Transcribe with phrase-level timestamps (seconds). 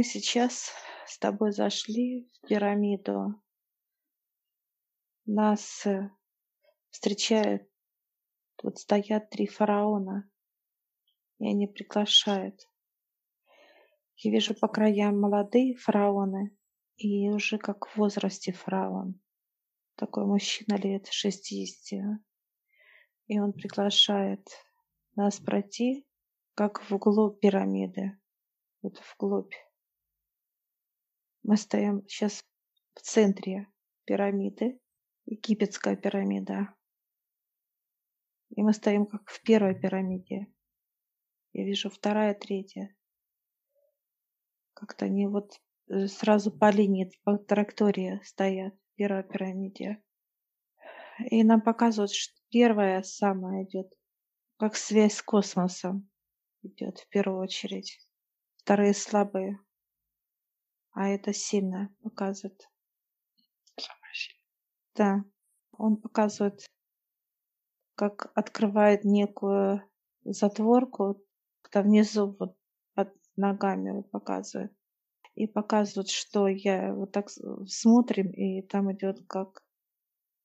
[0.00, 0.72] Мы сейчас
[1.04, 3.34] с тобой зашли в пирамиду.
[5.26, 6.10] Нас э,
[6.88, 7.68] встречают,
[8.62, 10.26] вот стоят три фараона,
[11.38, 12.66] и они приглашают.
[14.16, 16.56] Я вижу по краям молодые фараоны
[16.96, 19.20] и уже как в возрасте фараон.
[19.96, 22.20] Такой мужчина лет 60.
[23.26, 24.48] И он приглашает
[25.14, 26.08] нас пройти
[26.54, 28.18] как вглубь пирамиды.
[28.80, 29.52] Вот вглубь.
[31.42, 32.44] Мы стоим сейчас
[32.94, 33.66] в центре
[34.04, 34.78] пирамиды,
[35.24, 36.74] египетская пирамида.
[38.50, 40.52] И мы стоим как в первой пирамиде.
[41.52, 42.94] Я вижу вторая, третья.
[44.74, 50.02] Как-то они вот э, сразу по линии, по траектории стоят в первой пирамиде.
[51.30, 53.92] И нам показывают, что первая самая идет,
[54.58, 56.10] как связь с космосом
[56.62, 57.98] идет в первую очередь.
[58.56, 59.58] Вторые слабые
[60.92, 62.68] а это сильно показывает.
[63.76, 64.44] Самое сильное.
[64.94, 65.24] Да,
[65.72, 66.66] он показывает,
[67.94, 69.82] как открывает некую
[70.24, 71.22] затворку,
[71.70, 72.56] там внизу вот
[72.94, 74.72] под ногами вот показывает.
[75.34, 77.30] И показывает, что я вот так
[77.66, 79.64] смотрим, и там идет как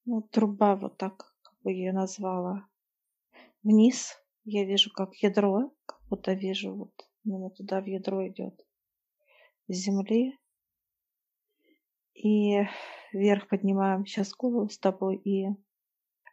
[0.06, 2.68] ну, труба, вот так, как бы я назвала.
[3.64, 8.64] Вниз я вижу как ядро, как будто вижу вот именно туда в ядро идет
[9.68, 10.40] земли.
[12.14, 12.62] И
[13.12, 15.48] вверх поднимаем сейчас голову с тобой, и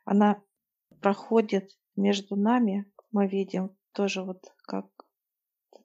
[0.05, 0.43] она
[1.01, 4.87] проходит между нами, мы видим тоже вот как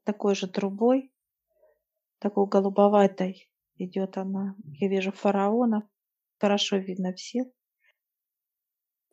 [0.03, 1.11] такой же трубой,
[2.19, 4.55] такой голубоватой идет она.
[4.63, 5.89] Я вижу фараона,
[6.39, 7.47] хорошо видно всех.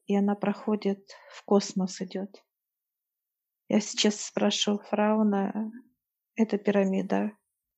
[0.07, 2.45] И она проходит в космос идет.
[3.69, 5.73] Я сейчас спрошу фараона,
[6.37, 7.33] это пирамида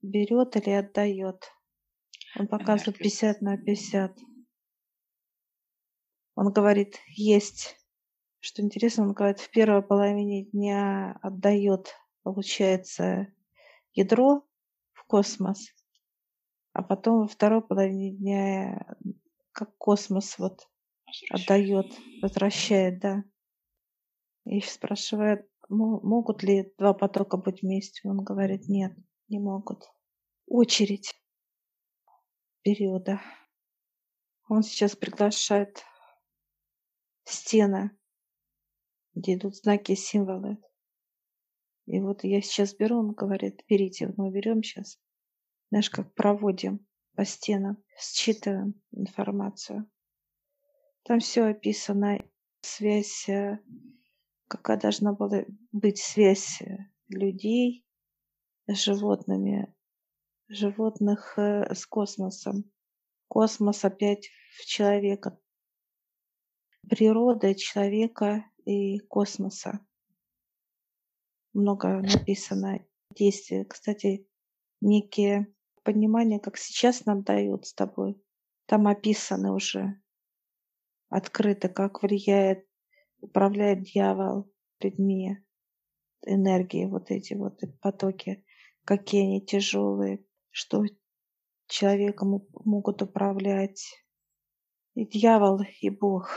[0.07, 1.51] берет или отдает.
[2.39, 4.19] Он показывает 50 на 50.
[6.35, 7.77] Он говорит, есть.
[8.41, 13.29] Что интересно, он говорит, в первой половине дня отдает, получается,
[13.95, 14.47] ядро
[14.93, 15.73] в космос,
[16.73, 18.87] а потом во второй половине дня
[19.53, 20.69] как космос вот
[21.31, 21.87] отдает,
[22.21, 23.25] возвращает, да.
[24.45, 28.09] И спрашивает, могут ли два потока быть вместе?
[28.09, 28.95] Он говорит, нет,
[29.29, 29.91] не могут
[30.47, 31.15] очередь
[32.63, 33.21] периода.
[34.49, 35.85] Он сейчас приглашает
[37.25, 37.97] стены,
[39.15, 40.59] где идут знаки и символы.
[41.87, 44.99] И вот я сейчас беру, он говорит, берите, мы берем сейчас,
[45.71, 49.89] знаешь, как проводим по стенам, считываем информацию.
[51.05, 52.19] Там все описано,
[52.61, 53.61] связь, э,
[54.49, 56.79] какая должна была быть связь э,
[57.09, 57.87] людей
[58.67, 59.73] с животными,
[60.49, 62.71] животных э, с космосом.
[63.29, 65.39] Космос опять в человека.
[66.89, 69.81] Природа человека и космоса.
[71.53, 73.65] Много написано действия.
[73.65, 74.29] Кстати,
[74.81, 75.53] некие
[75.83, 78.23] понимания, как сейчас нам дают с тобой,
[78.67, 80.01] там описаны уже
[81.09, 82.67] открыто, как влияет,
[83.21, 85.39] управляет дьявол людьми,
[86.25, 88.45] энергии, вот эти вот потоки,
[88.85, 90.25] какие они тяжелые,
[90.57, 90.83] что
[91.67, 93.85] человеком могут управлять
[94.95, 96.31] и дьявол, и Бог.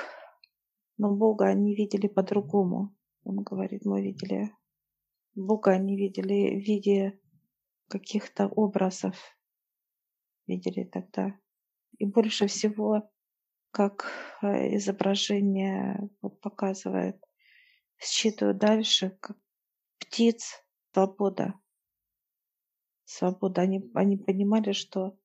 [0.98, 2.94] Но Бога они видели по-другому.
[3.24, 4.52] Он говорит, мы видели
[5.36, 7.18] Бога они видели в виде
[7.88, 9.16] каких-то образов.
[10.48, 11.40] Видели тогда.
[11.98, 13.10] И больше всего,
[13.72, 16.10] как э, изображение
[16.42, 17.24] показывает,
[17.98, 19.38] считываю дальше, как
[19.98, 21.54] птиц, свобода
[23.10, 23.62] свобода.
[23.62, 25.18] Они, они понимали, что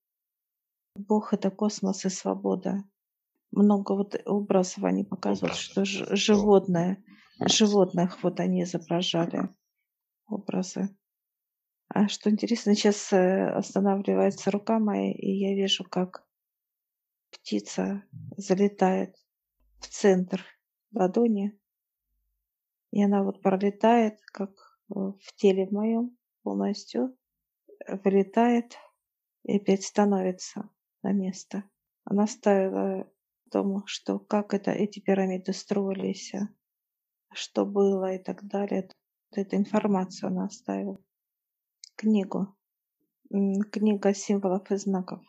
[0.96, 2.84] Бог— это космос и свобода.
[3.50, 7.04] Много вот образов они показывают, что ж, животное,
[7.40, 9.48] животных вот они изображали
[10.26, 10.96] образы.
[11.88, 16.26] А что интересно, сейчас э, останавливается рука моя, и я вижу, как
[17.30, 18.02] птица
[18.36, 19.14] залетает
[19.78, 20.44] в центр
[20.92, 21.56] ладони,
[22.90, 27.16] и она вот пролетает, как в теле моем полностью,
[27.88, 28.76] вылетает
[29.44, 30.70] и опять становится
[31.02, 31.64] на место.
[32.04, 36.32] Она ставила о том, что как это эти пирамиды строились,
[37.32, 38.88] что было и так далее.
[39.30, 40.98] Вот эту информацию она оставила.
[41.96, 42.54] Книгу.
[43.72, 45.20] Книга символов и знаков,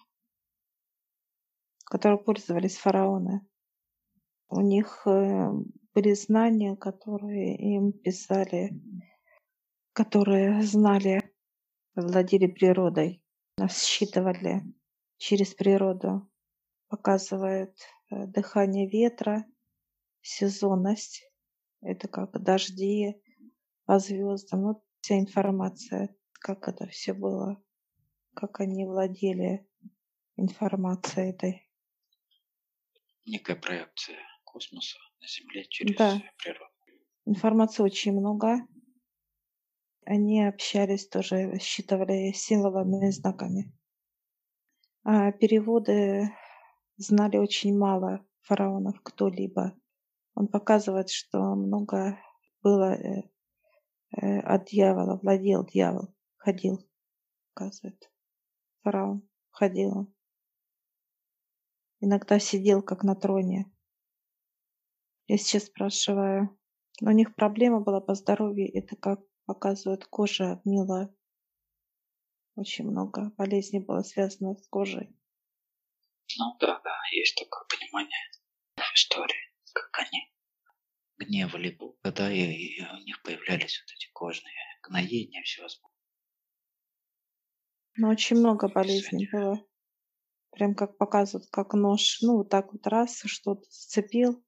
[1.85, 3.47] которой пользовались фараоны.
[4.49, 5.49] У них э,
[5.93, 8.79] были знания, которые им писали,
[9.93, 11.24] которые знали
[11.95, 13.23] владели природой.
[13.57, 14.61] Нас считывали
[15.17, 16.29] через природу.
[16.87, 17.77] Показывает
[18.11, 19.45] э, дыхание ветра,
[20.21, 21.23] сезонность.
[21.81, 23.21] Это как дожди
[23.85, 24.61] по звездам.
[24.63, 27.61] Вот вся информация, как это все было,
[28.33, 29.67] как они владели
[30.35, 31.69] информацией этой.
[33.25, 36.71] Некая проекция космоса на Земле через Да, природу.
[37.25, 38.57] информации очень много.
[40.05, 43.73] Они общались тоже, считывали символами и знаками.
[45.03, 46.29] А переводы
[46.97, 49.75] знали очень мало фараонов кто-либо.
[50.35, 52.19] Он показывает, что много
[52.61, 53.23] было э,
[54.15, 56.87] э, от дьявола, владел дьявол, ходил,
[57.53, 58.11] показывает.
[58.83, 60.13] Фараон ходил.
[61.99, 63.71] Иногда сидел как на троне.
[65.25, 66.55] Я сейчас спрашиваю,
[67.01, 71.13] у них проблема была по здоровью, это как показывает кожа гнила.
[72.55, 75.15] Очень много болезней было связано с кожей.
[76.37, 78.17] Ну да, да, есть такое понимание
[78.75, 80.31] в истории, как они
[81.17, 84.53] гневали Бога, да, и, и у них появлялись вот эти кожные
[84.83, 85.95] гноения всевозможные.
[87.97, 89.65] Но очень много болезней было.
[90.51, 94.43] Прям как показывают, как нож, ну вот так вот раз, что-то сцепил,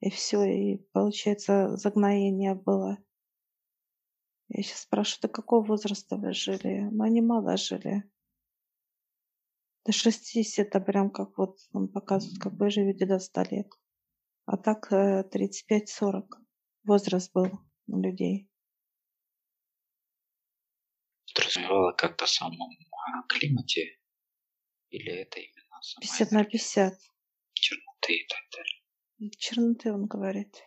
[0.00, 2.98] и все, и получается загноение было.
[4.54, 6.86] Я сейчас спрашиваю, до какого возраста вы жили?
[6.92, 8.04] Ну, они мало жили.
[9.86, 13.72] До 60 это прям как вот он показывает, как вы живете до 100 лет.
[14.44, 16.28] А так э, 35-40
[16.84, 17.48] возраст был
[17.86, 18.50] у людей.
[21.34, 23.98] Подразумевало как-то самом а, климате
[24.90, 26.98] или это именно сама 50 на энергия 50.
[27.54, 29.30] черноты и так далее.
[29.38, 30.62] Черноты, он говорит.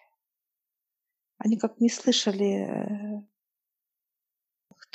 [1.37, 3.34] Они как не слышали, э,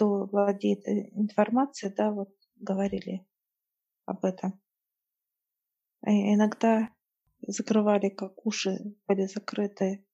[0.01, 3.27] кто владеет э, информацией, да, вот говорили
[4.07, 4.59] об этом.
[6.07, 6.89] И иногда
[7.47, 10.07] закрывали, как уши были закрыты.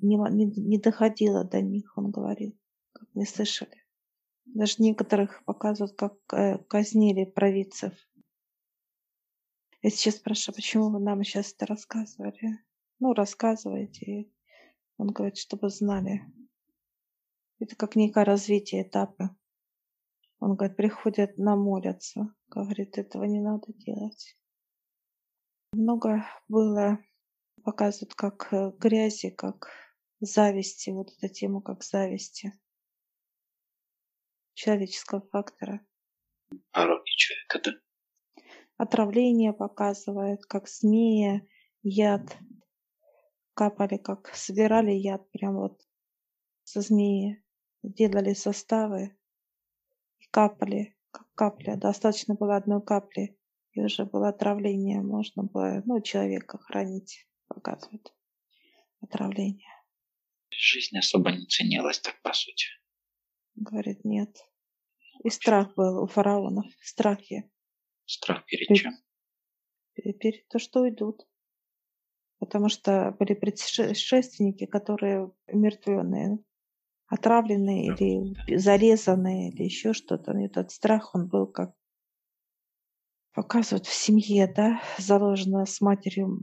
[0.00, 2.56] Не, не, не доходило до них, он говорит,
[2.92, 3.84] как не слышали.
[4.44, 7.94] Даже некоторых показывают, как э, казнили провидцев.
[9.82, 12.60] Я сейчас спрашиваю, почему вы нам сейчас это рассказывали?
[13.00, 14.30] Ну, рассказывайте.
[14.96, 16.22] Он говорит, чтобы знали.
[17.60, 19.36] Это как некое развитие этапа.
[20.38, 22.32] Он говорит, приходят, намолятся.
[22.48, 24.36] Говорит, этого не надо делать.
[25.72, 26.98] Много было,
[27.64, 29.70] показывают, как э, грязи, как
[30.20, 32.52] зависти, вот эта тема как зависти
[34.54, 35.86] человеческого фактора.
[36.72, 38.42] Пороки человека, да?
[38.76, 41.42] Отравление показывает, как змея,
[41.82, 42.36] яд
[43.54, 45.82] капали, как собирали яд прям вот
[46.64, 47.42] со змеи,
[47.82, 49.16] делали составы
[50.18, 51.76] и капали, как капля.
[51.76, 53.38] Достаточно было одной капли,
[53.72, 55.00] и уже было отравление.
[55.02, 58.12] Можно было, ну, человека хранить, показывает
[59.00, 59.68] отравление.
[60.50, 62.66] Жизнь особо не ценилась так, по сути.
[63.54, 64.36] Говорит, нет.
[65.24, 67.50] И страх был у фараонов, страхи.
[68.04, 68.94] Страх перед Пе- чем?
[69.94, 71.26] пе- Перед то, что уйдут.
[72.38, 76.38] Потому что были предшественники, которые мертвенные,
[77.08, 78.44] отравленные Да, или да.
[78.58, 80.32] зарезанные, или еще что-то.
[80.38, 81.74] И Этот страх, он был как
[83.32, 86.42] показывают в семье, да, заложено с матерью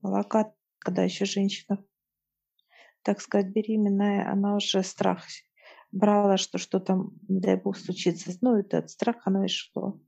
[0.00, 1.84] молока, когда еще женщина,
[3.02, 5.24] так сказать, беременная, она уже страх
[5.90, 8.30] брала, что что там, не дай бог, случится.
[8.40, 10.00] Ну, этот страх, оно и шло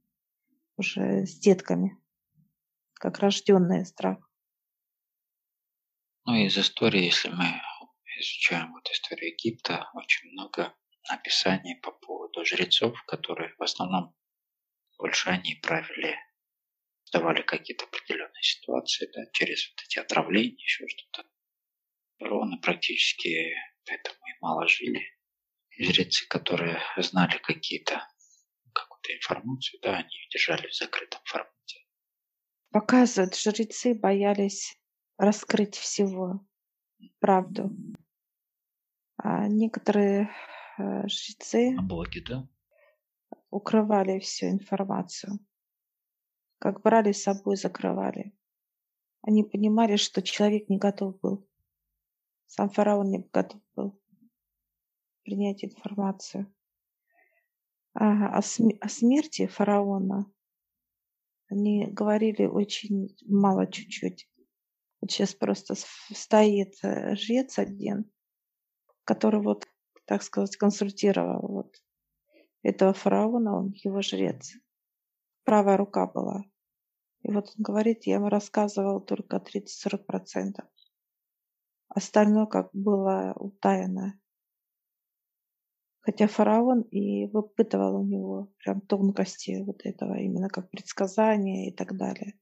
[0.76, 1.98] уже с детками,
[2.94, 4.30] как рожденный страх.
[6.24, 7.60] Ну, из истории, если мы
[8.20, 10.74] изучаем вот историю Египта, очень много
[11.08, 14.14] описаний по поводу жрецов, которые в основном
[14.98, 16.16] больше они правили,
[17.12, 21.26] давали какие-то определенные ситуации, да, через вот эти отравления, еще что-то.
[22.18, 23.54] Фараоны практически
[23.86, 25.02] поэтому и мало жили.
[25.78, 28.06] Жрецы, которые знали какие-то
[28.72, 31.86] какую-то информацию, да, они держали в закрытом формате.
[32.70, 34.76] Показывают, жрецы боялись
[35.16, 36.46] раскрыть всего,
[37.18, 37.70] правду.
[39.22, 40.30] А некоторые
[40.78, 42.48] э, жрецы А боги, да?
[43.50, 45.38] укрывали всю информацию.
[46.58, 48.32] Как брали с собой, закрывали.
[49.22, 51.46] Они понимали, что человек не готов был.
[52.46, 54.00] Сам фараон не готов был
[55.22, 56.52] принять информацию.
[57.92, 60.32] А о, сме- о смерти фараона
[61.48, 64.30] они говорили очень мало, чуть-чуть.
[65.00, 68.10] Вот сейчас просто стоит э, жрец один,
[69.04, 69.66] который вот,
[70.06, 71.74] так сказать, консультировал вот
[72.62, 74.52] этого фараона, он его жрец.
[75.44, 76.44] правая рука была.
[77.22, 80.64] И вот он говорит, я ему рассказывал только 30-40%.
[81.88, 84.20] Остальное как было утаяно.
[86.02, 91.96] Хотя фараон и выпытывал у него прям тонкости вот этого, именно как предсказания и так
[91.96, 92.38] далее.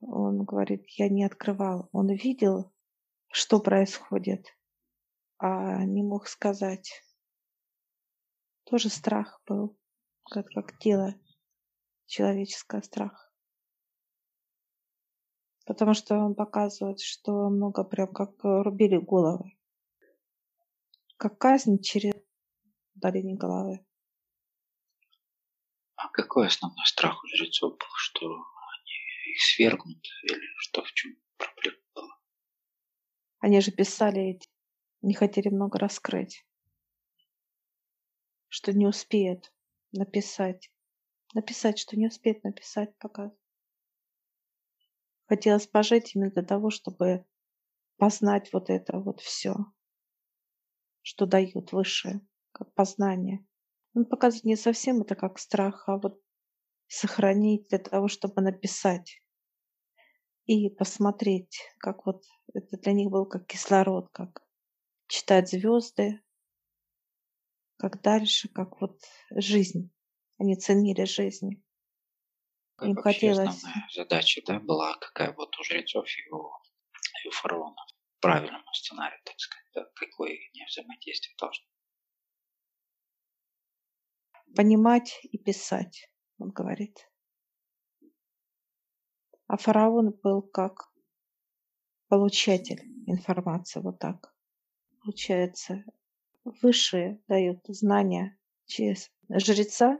[0.00, 1.88] Он говорит, я не открывал.
[1.92, 2.72] Он видел,
[3.30, 4.46] что происходит,
[5.40, 7.02] а не мог сказать.
[8.64, 9.76] Тоже страх был,
[10.24, 11.14] как, как тело
[12.06, 13.32] человеческое страх.
[15.64, 19.56] Потому что он показывает, что много прям как рубили головы.
[21.16, 22.14] Как казнь через
[22.94, 23.84] удаление головы.
[25.96, 31.16] А какой основной страх у жрецов был, что они их свергнут или что в чем
[31.36, 32.18] проблема была?
[33.38, 34.48] Они же писали эти,
[35.02, 36.46] не хотели много раскрыть,
[38.48, 39.52] что не успеют
[39.92, 40.70] написать
[41.34, 43.32] написать, что не успеет написать пока.
[45.26, 47.24] Хотелось пожить именно для того, чтобы
[47.96, 49.54] познать вот это вот все,
[51.02, 52.20] что дают высшее,
[52.52, 53.46] как познание.
[53.94, 56.20] Он показывает не совсем это как страх, а вот
[56.88, 59.22] сохранить для того, чтобы написать
[60.46, 64.42] и посмотреть, как вот это для них был как кислород, как
[65.10, 66.22] читать звезды,
[67.76, 69.92] как дальше, как вот жизнь.
[70.38, 71.62] Они ценили жизнь.
[72.76, 73.48] Как Им хотелось...
[73.48, 76.50] основная задача да, была какая вот у жрецов и у,
[77.24, 77.84] и у фараона.
[78.20, 81.66] Правильному сценарию, так сказать, да, какое их взаимодействие должно.
[84.54, 87.10] Понимать и писать, он говорит.
[89.46, 90.92] А фараон был как
[92.08, 94.34] получатель информации, вот так.
[95.02, 95.84] Получается,
[96.44, 99.98] высшие дают знания через жреца,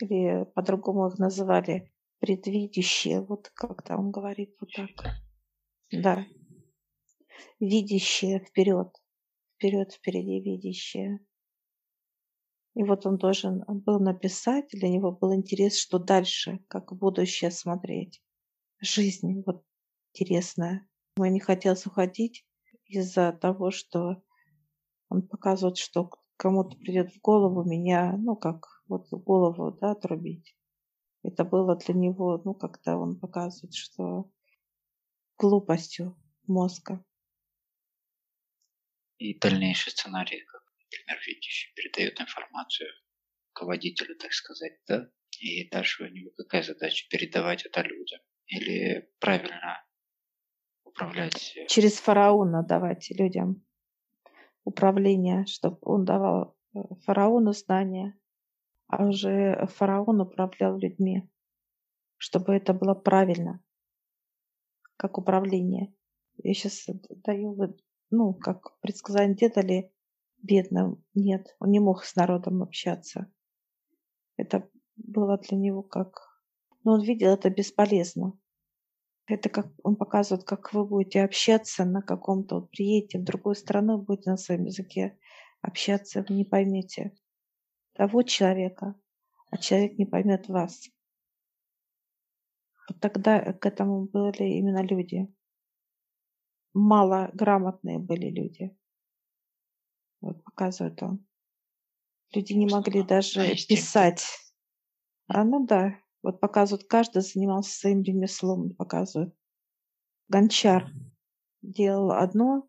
[0.00, 4.90] или по-другому их называли, предвидящие, вот как-то он говорит вот так.
[5.90, 6.26] Да.
[7.60, 8.88] Видящие вперед,
[9.56, 11.20] вперед, впереди видящие.
[12.74, 17.50] И вот он должен был написать, для него был интерес, что дальше, как в будущее
[17.50, 18.22] смотреть.
[18.80, 19.64] Жизнь вот
[20.12, 20.86] интересная.
[21.16, 22.46] Ему не хотелось уходить
[22.88, 24.22] из-за того, что
[25.08, 30.56] он показывает, что кому-то придет в голову меня, ну, как вот голову, да, отрубить.
[31.22, 34.30] Это было для него, ну, как-то он показывает, что
[35.36, 36.16] глупостью
[36.46, 37.04] мозга.
[39.18, 42.88] И дальнейший сценарий, как, например, видящий, передает информацию
[43.52, 45.10] руководителю, так сказать, да?
[45.40, 47.06] И дальше у него какая задача?
[47.10, 48.20] Передавать это людям?
[48.46, 49.84] Или правильно
[50.98, 51.54] управлять?
[51.68, 53.64] Через фараона давать людям
[54.64, 58.18] управление, чтобы он давал э, фараону знания,
[58.88, 61.28] а уже фараон управлял людьми,
[62.16, 63.62] чтобы это было правильно,
[64.96, 65.94] как управление.
[66.42, 66.86] Я сейчас
[67.24, 67.56] даю,
[68.10, 69.92] ну, как предсказание деда ли
[70.42, 71.04] бедным.
[71.14, 73.30] Нет, он не мог с народом общаться.
[74.36, 76.42] Это было для него как...
[76.84, 78.38] Но он видел это бесполезно.
[79.28, 83.98] Это как он показывает, как вы будете общаться на каком-то, вот приедете в другую страну,
[83.98, 85.18] будете на своем языке
[85.60, 87.14] общаться, вы не поймете
[87.92, 88.94] того человека,
[89.50, 90.88] а человек не поймет вас.
[92.88, 95.30] Вот тогда к этому были именно люди.
[96.72, 98.74] Малограмотные были люди.
[100.22, 101.26] Вот показывает он.
[102.32, 104.24] Люди не могли даже писать.
[105.26, 109.34] А ну да, вот показывают, каждый занимался своим ремеслом, показывают.
[110.28, 110.90] Гончар
[111.62, 112.68] делал одно,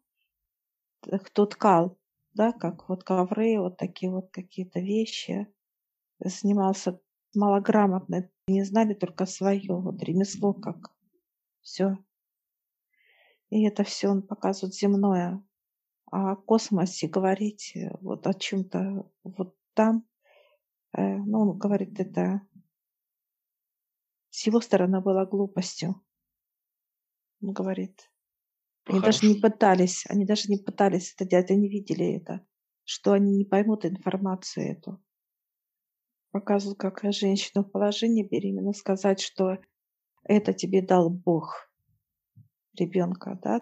[1.01, 1.97] кто ткал,
[2.33, 5.47] да, как вот ковры, вот такие вот какие-то вещи.
[6.19, 6.99] Занимался
[7.33, 10.91] малограмотно, не знали только свое, вот ремесло как
[11.61, 11.97] все.
[13.49, 15.43] И это все он показывает земное.
[16.11, 20.05] А о космосе говорить э, вот о чем-то вот там,
[20.93, 22.41] э, ну, он говорит, это
[24.29, 26.01] с его стороны была глупостью.
[27.41, 28.09] Он говорит.
[28.85, 32.45] Они даже не пытались, они даже не пытались это делать, они видели это,
[32.85, 35.03] что они не поймут информацию эту.
[36.31, 39.57] Показывают, как женщину в положении беременна сказать, что
[40.23, 41.71] это тебе дал Бог
[42.73, 43.61] ребенка, да,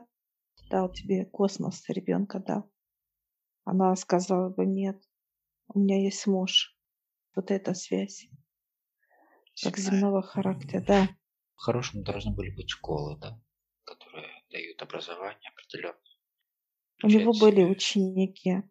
[0.69, 2.71] дал тебе космос ребенка дал.
[3.65, 5.01] Она сказала бы, нет,
[5.67, 6.77] у меня есть муж.
[7.35, 8.29] Вот эта связь.
[9.63, 11.09] Как земного характера, да.
[11.55, 13.41] По-хорошему должны были быть школы, да,
[13.83, 15.97] которые дают образование определенное.
[17.03, 18.63] У него были ученики.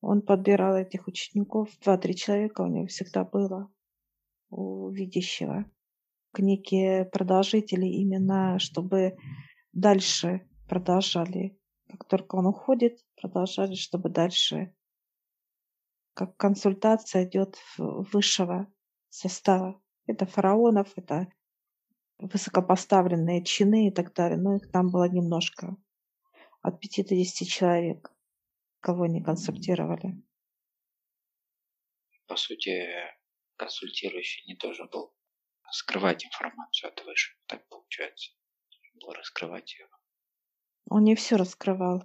[0.00, 3.72] Он подбирал этих учеников, два-три человека у него всегда было.
[4.50, 5.64] у видящего,
[6.38, 9.16] некие продолжители, именно чтобы
[9.72, 11.58] дальше продолжали.
[11.88, 14.74] Как только он уходит, продолжали, чтобы дальше,
[16.12, 18.72] как консультация идет высшего
[19.14, 19.80] состава.
[20.06, 21.28] Это фараонов, это
[22.18, 24.38] высокопоставленные чины и так далее.
[24.38, 25.76] Но их там было немножко.
[26.62, 28.12] От 50 человек,
[28.80, 30.22] кого они консультировали.
[32.26, 32.86] По сути,
[33.56, 35.14] консультирующий не должен был
[35.70, 38.32] скрывать информацию от высшего, так получается.
[38.94, 39.88] Был раскрывать ее.
[40.88, 42.04] Он не все раскрывал.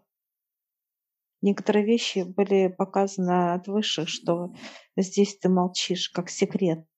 [1.42, 4.54] Некоторые вещи были показаны от высших, что
[4.98, 6.88] здесь ты молчишь, как секрет.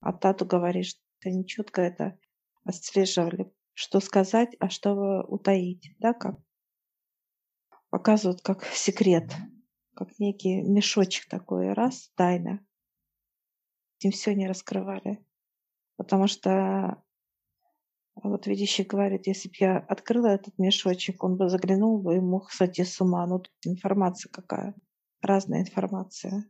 [0.00, 2.18] А тату говоришь, ты не четко это
[2.64, 6.36] отслеживали, что сказать, а что утаить, да, как
[7.90, 9.32] показывают как секрет,
[9.94, 12.64] как некий мешочек такой, раз, тайна.
[14.00, 15.24] Им все не раскрывали.
[15.96, 17.02] Потому что
[18.22, 22.50] вот видящий говорит, если бы я открыла этот мешочек, он бы заглянул бы и мог
[22.50, 23.26] сойти с ума.
[23.26, 24.74] Ну, тут информация какая,
[25.20, 26.44] разная информация.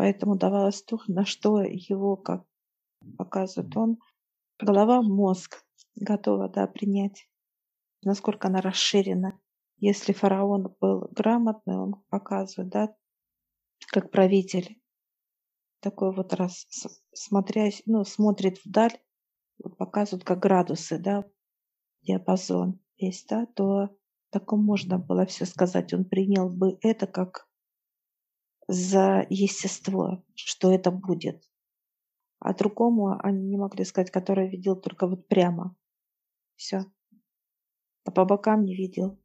[0.00, 2.46] Поэтому давалось то, на что его, как
[3.18, 3.98] показывает он,
[4.58, 5.62] голова, мозг
[5.94, 7.28] готова да, принять,
[8.02, 9.38] насколько она расширена.
[9.76, 12.96] Если фараон был грамотный, он показывает, да,
[13.88, 14.80] как правитель,
[15.80, 16.66] такой вот раз,
[17.12, 18.98] смотря, ну, смотрит вдаль,
[19.62, 21.26] вот показывают как градусы, да,
[22.00, 23.90] диапазон есть, да, то
[24.30, 25.92] таком можно было все сказать.
[25.92, 27.49] Он принял бы это как
[28.70, 31.42] за естество, что это будет.
[32.38, 35.76] А другому они не могли сказать, который видел только вот прямо.
[36.56, 36.84] Все.
[38.04, 39.20] А по бокам не видел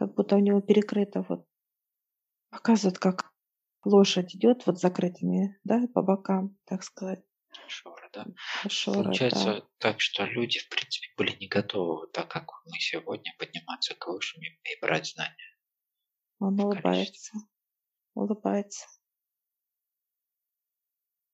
[0.00, 1.46] как будто у него перекрыто вот.
[2.48, 3.34] Показывают, как
[3.84, 7.22] лошадь идет вот закрытыми, да, по бокам, так сказать.
[7.66, 8.24] Шора, да.
[8.68, 9.62] Шора, Получается да.
[9.78, 14.40] так, что люди, в принципе, были не готовы, так как мы сегодня, подниматься к высшим
[14.42, 15.58] и брать знания.
[16.38, 17.34] Он улыбается.
[18.14, 18.86] Улыбается.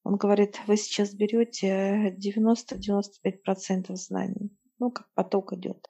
[0.03, 4.57] Он говорит, вы сейчас берете 90-95% знаний.
[4.79, 5.89] Ну, как поток идет.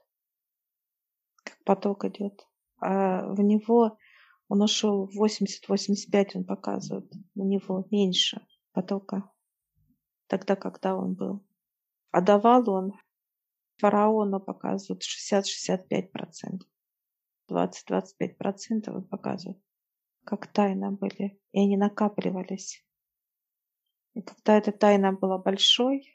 [1.44, 2.46] Как поток идет
[2.80, 3.98] а в него
[4.48, 9.30] он ушел 80-85, он показывает, у него меньше потока,
[10.28, 11.44] тогда, когда он был.
[12.12, 12.92] А давал он
[13.78, 16.60] фараону показывают 60-65%.
[17.50, 19.58] 20-25% он показывает,
[20.26, 21.40] как тайна были.
[21.52, 22.84] И они накапливались.
[24.14, 26.12] И когда эта тайна была большой,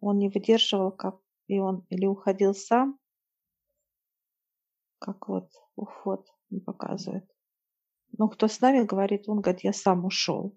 [0.00, 2.98] он не выдерживал, как и он или уходил сам,
[4.98, 7.28] как вот уход не показывает.
[8.18, 10.56] Но кто с нами говорит, он говорит, я сам ушел.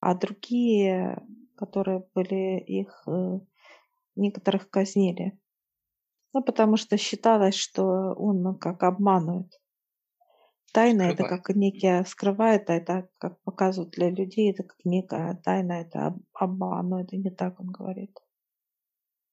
[0.00, 3.40] А другие, которые были их, э,
[4.16, 5.38] некоторых казнили.
[6.32, 9.59] Ну, потому что считалось, что он ну, как обманывает.
[10.72, 15.72] Тайна это как некие скрывает, а это как показывают для людей, это как некая тайна,
[15.72, 18.16] это обман, но это не так он говорит.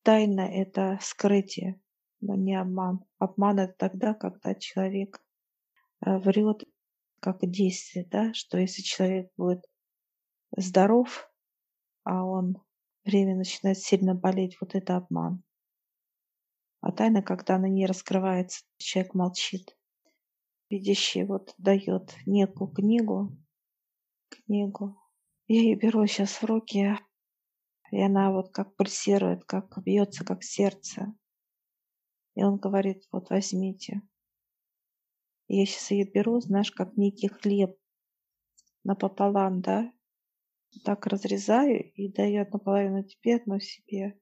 [0.04, 1.80] Тайна это скрытие
[2.22, 3.04] но не обман.
[3.20, 5.22] Обман это тогда, когда человек
[6.06, 6.64] э, врет
[7.20, 9.66] как действие, да, что если человек будет
[10.56, 11.30] здоров,
[12.04, 12.58] а он
[13.04, 15.44] время начинает сильно болеть, вот это обман.
[16.82, 19.77] А тайна, когда она не раскрывается, человек молчит.
[20.70, 23.38] Видящий вот дает некую книгу,
[24.30, 25.00] книгу.
[25.48, 26.98] Я ее беру сейчас в руки,
[27.92, 31.16] и она вот как пульсирует, как бьется, как сердце.
[32.36, 34.02] И он говорит, вот возьмите.
[35.48, 37.78] И я сейчас ее беру, знаешь, как некий хлеб
[38.84, 39.92] напополам, да?
[40.84, 44.20] Так разрезаю и даю одну половину тебе, одну себе.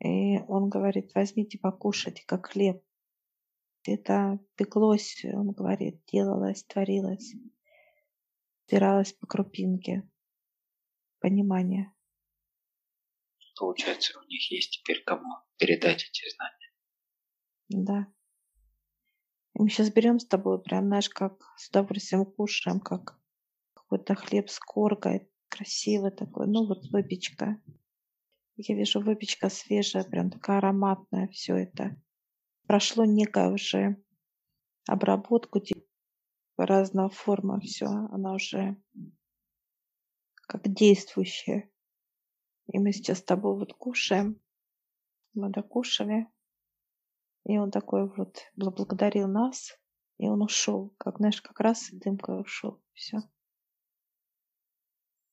[0.00, 2.82] И он говорит, возьмите, покушайте, как хлеб.
[3.88, 7.34] Это пеклось, он говорит, делалось, творилось,
[8.64, 10.08] стиралось по крупинке.
[11.20, 11.92] Понимание.
[13.58, 16.66] Получается, у них есть теперь кому передать эти знания.
[17.68, 18.12] Да.
[19.54, 23.18] И мы сейчас берем с тобой, прям, знаешь, как с удовольствием кушаем, как
[23.72, 27.60] какой-то хлеб с коркой, красивый такой, ну вот выпечка.
[28.56, 31.96] Я вижу, выпечка свежая, прям такая ароматная, все это.
[32.66, 34.02] Прошло некое уже
[34.88, 35.82] обработку, типа,
[36.56, 38.76] разного форма, все, она уже
[40.46, 41.70] как действующая.
[42.72, 44.40] И мы сейчас с тобой вот кушаем.
[45.34, 46.26] Мы докушали.
[47.44, 49.78] И он такой вот благодарил нас,
[50.18, 52.82] и он ушел, как, знаешь, как раз дымка ушел.
[52.92, 53.18] Все.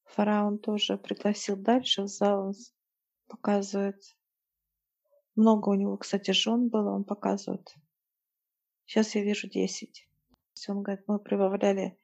[0.03, 2.53] Фараон тоже пригласил дальше в зал, он
[3.27, 3.99] показывает.
[5.35, 7.75] Много у него, кстати, жен было, он показывает.
[8.85, 10.07] Сейчас я вижу 10.
[10.67, 11.97] Он говорит, мы прибавляли,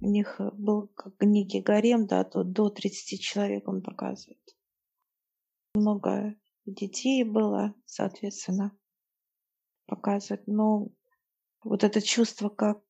[0.00, 4.56] у них был как некий гарем, да, то до 30 человек он показывает.
[5.74, 8.76] Много детей было, соответственно,
[9.86, 10.46] показывает.
[10.46, 10.90] Но
[11.62, 12.82] вот это чувство, как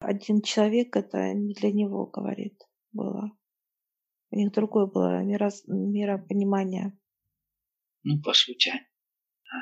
[0.00, 2.60] один человек, это не для него, говорит,
[2.92, 3.30] было.
[4.30, 6.98] У них другое было миропонимание.
[8.02, 8.72] Ну, по сути,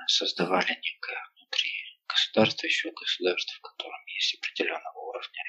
[0.06, 1.70] создавали некое внутри
[2.06, 5.42] государства, еще государство, в котором есть определенного уровня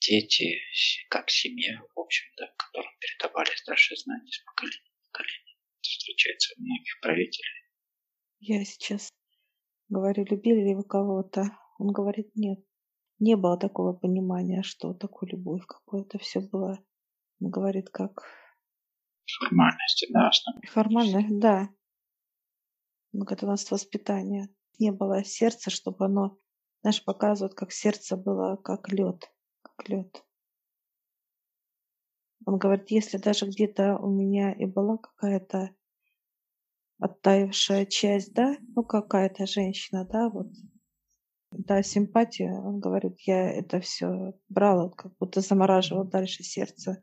[0.00, 0.58] дети,
[1.08, 5.56] как семья, в общем-то, которым передавались дальше знания с поколения в поколение.
[5.80, 7.62] Это встречается у многих правителей.
[8.40, 9.12] Я сейчас
[9.88, 11.58] говорю, любили ли вы кого-то?
[11.78, 12.60] Он говорит, нет.
[13.18, 16.84] Не было такого понимания, что такое любовь какое-то все было.
[17.40, 18.22] Он говорит, как
[19.38, 20.70] формальности, да, основные.
[20.70, 21.68] Формальность, да.
[23.24, 24.48] Как у нас воспитание.
[24.78, 26.38] Не было сердца, чтобы оно,
[26.82, 30.24] знаешь, показывает, как сердце было, как лед, как лед.
[32.44, 35.74] Он говорит, если даже где-то у меня и была какая-то
[36.98, 40.48] оттаившая часть, да, ну какая-то женщина, да, вот,
[41.50, 47.02] да, симпатия, он говорит, я это все брала, как будто замораживал дальше сердце.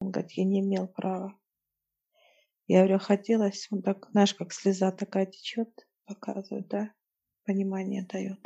[0.00, 1.38] Он говорит, я не имел права.
[2.68, 5.68] Я говорю, хотелось, он так, знаешь, как слеза такая течет,
[6.04, 6.92] показывает, да,
[7.44, 8.44] понимание дает.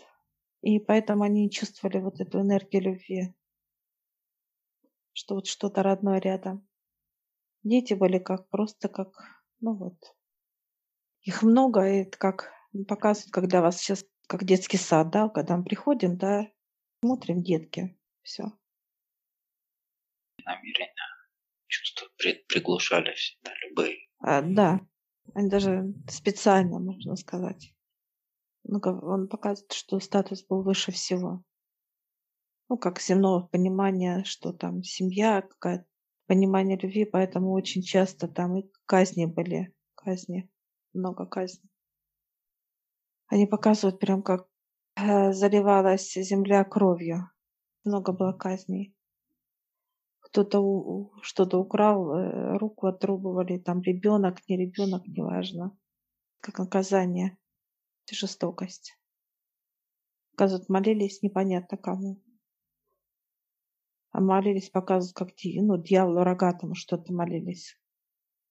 [0.61, 3.35] И поэтому они чувствовали вот эту энергию любви,
[5.13, 6.69] что вот что-то родное рядом.
[7.63, 9.09] Дети были как просто как,
[9.61, 9.97] ну вот,
[11.23, 12.53] их много, и это как
[12.89, 16.47] показывают, когда вас сейчас, как детский сад, да, когда мы приходим, да,
[17.03, 18.53] смотрим детки, все.
[20.45, 21.07] Намеренно
[21.69, 22.09] чувства
[22.49, 24.81] приглушали всегда любые а, да,
[25.35, 27.75] они даже специально, можно сказать.
[28.65, 31.43] Ну, он показывает, что статус был выше всего.
[32.69, 35.87] Ну, как земного понимания, что там семья, какая-то
[36.27, 40.49] понимание любви, поэтому очень часто там и казни были, казни,
[40.93, 41.71] много казней.
[43.27, 44.47] Они показывают прям как
[44.97, 47.31] э, заливалась земля кровью.
[47.85, 48.95] Много было казней
[50.31, 55.77] кто-то что-то украл, э, руку отрубывали, там ребенок, не ребенок, неважно.
[56.41, 57.37] Как наказание,
[58.11, 58.97] жестокость.
[60.33, 62.23] Показывают, молились непонятно кому.
[64.13, 67.77] А молились, показывают, как ну, дьяволу рогатому что-то молились.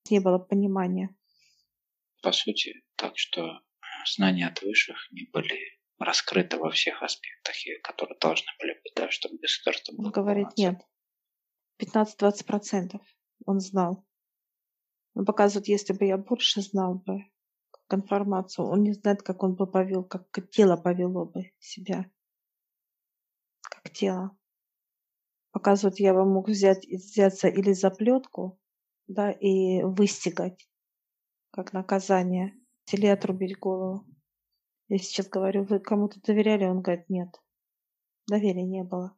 [0.10, 1.16] Не было понимания.
[2.22, 3.62] По сути, так что
[4.06, 5.58] знания от высших не были
[5.98, 10.06] раскрыты во всех аспектах, которые должны были быть, да, чтобы государство было.
[10.08, 10.80] Он говорит, нет,
[11.80, 13.00] 15-20%
[13.46, 14.06] он знал.
[15.16, 17.26] Он показывает, если бы я больше знал бы
[17.72, 22.10] как информацию, он не знает, как он бы повел, как тело повело бы себя.
[23.62, 24.38] Как тело.
[25.52, 28.60] Показывает, я бы мог взять, взяться или за плетку,
[29.08, 30.70] да, и выстигать,
[31.52, 32.54] как наказание,
[32.92, 34.06] или отрубить голову.
[34.88, 36.66] Я сейчас говорю, вы кому-то доверяли?
[36.66, 37.30] Он говорит, нет.
[38.28, 39.18] Доверия не было.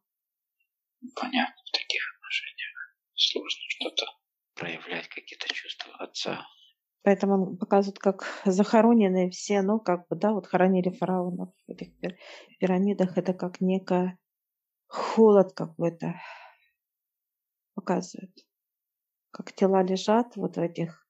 [1.16, 1.61] Понятно
[3.16, 4.06] сложно что-то
[4.56, 6.46] проявлять, какие-то чувства отца.
[7.04, 11.90] Поэтому он показывает, как захороненные все, ну, как бы, да, вот хоронили фараонов в этих
[12.60, 14.20] пирамидах, это как некая
[14.88, 16.16] холод какой-то
[17.74, 18.32] показывает.
[19.32, 21.08] Как тела лежат вот в этих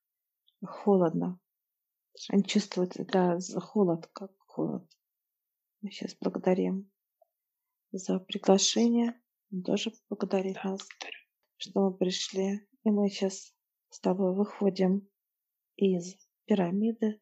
[0.63, 1.39] холодно.
[2.29, 4.88] Они чувствуют, да, холод, как холод.
[5.81, 6.91] Мы сейчас благодарим
[7.91, 9.20] за приглашение.
[9.51, 10.79] Он тоже благодарит да, нас.
[10.79, 11.21] Благодарю
[11.61, 12.67] что мы пришли.
[12.83, 13.53] И мы сейчас
[13.89, 15.07] с тобой выходим
[15.75, 17.21] из пирамиды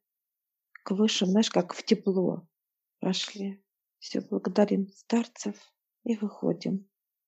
[0.83, 2.47] к высшим, знаешь, как в тепло
[2.99, 3.63] пошли.
[3.99, 5.55] Все, благодарим старцев
[6.05, 6.88] и выходим.